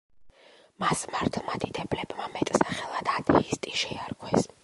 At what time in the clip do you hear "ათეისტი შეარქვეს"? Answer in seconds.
3.19-4.53